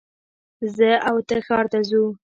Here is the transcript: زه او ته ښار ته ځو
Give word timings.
زه 0.75 0.89
او 1.09 1.17
ته 1.27 1.35
ښار 1.45 1.65
ته 1.71 1.79
ځو 1.89 2.03